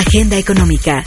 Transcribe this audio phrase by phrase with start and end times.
[0.00, 1.04] Agenda Económica.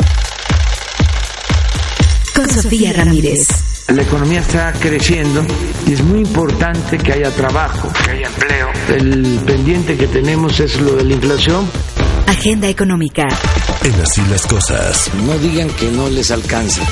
[2.35, 3.47] Con Sofía Ramírez.
[3.87, 5.43] La economía está creciendo
[5.87, 8.67] y es muy importante que haya trabajo, que haya empleo.
[8.89, 11.67] El pendiente que tenemos es lo de la inflación.
[12.27, 13.23] Agenda Económica.
[13.83, 15.09] En así las cosas.
[15.25, 16.83] No digan que no les alcanza.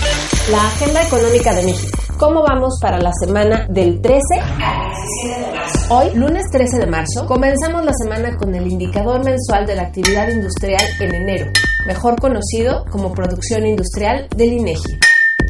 [0.50, 2.00] La Agenda Económica de México.
[2.18, 5.51] ¿Cómo vamos para la semana del 13 al 17 de marzo?
[5.94, 10.30] Hoy, lunes 13 de marzo, comenzamos la semana con el indicador mensual de la actividad
[10.30, 11.52] industrial en enero,
[11.86, 15.00] mejor conocido como producción industrial del INEGI.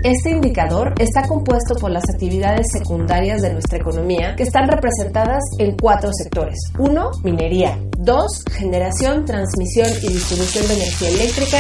[0.04, 5.78] Este indicador está compuesto por las actividades secundarias de nuestra economía que están representadas en
[5.78, 6.58] cuatro sectores.
[6.80, 7.12] 1.
[7.24, 7.78] Minería.
[8.00, 8.46] 2.
[8.52, 11.60] Generación, transmisión y distribución de energía eléctrica,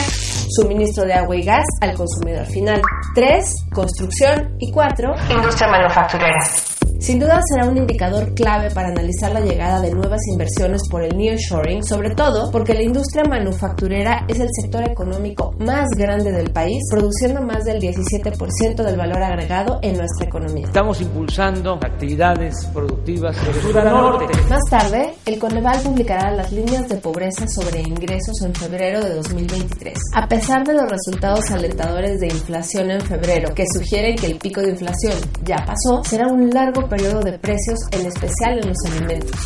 [0.49, 2.81] suministro de agua y gas al consumidor final.
[3.13, 3.45] 3.
[3.75, 4.55] Construcción.
[4.57, 5.13] Y 4.
[5.29, 6.70] Industria manufacturera.
[7.01, 11.17] Sin duda será un indicador clave para analizar la llegada de nuevas inversiones por el
[11.17, 16.77] nearshoring, sobre todo porque la industria manufacturera es el sector económico más grande del país,
[16.91, 20.65] produciendo más del 17% del valor agregado en nuestra economía.
[20.67, 24.26] Estamos impulsando actividades productivas de sur a norte.
[24.48, 29.98] Más tarde, el Coneval publicará las líneas de pobreza sobre ingresos en febrero de 2023.
[30.13, 34.61] A pesar de los resultados alentadores de inflación en febrero, que sugieren que el pico
[34.61, 39.39] de inflación ya pasó, será un largo periodo de precios, en especial en los alimentos.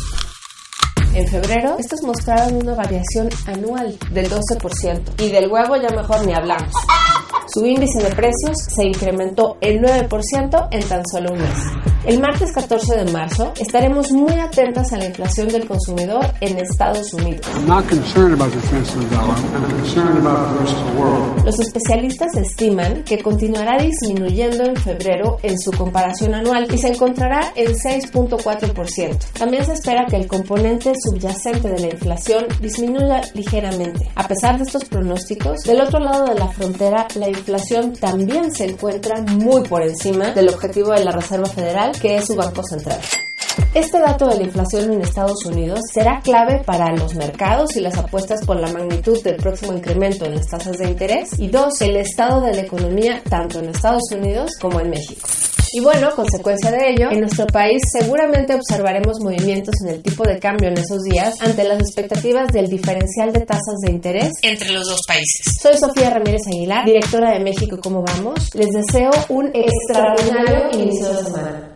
[1.14, 6.34] En febrero, estos mostraron una variación anual del 12% y del huevo ya mejor ni
[6.34, 6.74] hablamos.
[7.54, 11.95] Su índice de precios se incrementó el 9% en tan solo un mes.
[12.06, 17.12] El martes 14 de marzo estaremos muy atentas a la inflación del consumidor en Estados
[17.12, 17.44] Unidos.
[21.44, 27.52] Los especialistas estiman que continuará disminuyendo en febrero en su comparación anual y se encontrará
[27.56, 29.32] en 6.4%.
[29.36, 34.08] También se espera que el componente subyacente de la inflación disminuya ligeramente.
[34.14, 38.66] A pesar de estos pronósticos, del otro lado de la frontera la inflación también se
[38.66, 43.00] encuentra muy por encima del objetivo de la Reserva Federal, que es su Banco Central.
[43.74, 47.96] Este dato de la inflación en Estados Unidos será clave para los mercados y las
[47.96, 51.30] apuestas por la magnitud del próximo incremento en las tasas de interés.
[51.38, 55.26] Y dos, el estado de la economía tanto en Estados Unidos como en México.
[55.72, 60.38] Y bueno, consecuencia de ello, en nuestro país seguramente observaremos movimientos en el tipo de
[60.38, 64.86] cambio en esos días ante las expectativas del diferencial de tasas de interés entre los
[64.86, 65.44] dos países.
[65.60, 68.54] Soy Sofía Ramírez Aguilar, directora de México ¿Cómo vamos?
[68.54, 71.75] Les deseo un extraordinario inicio de semana.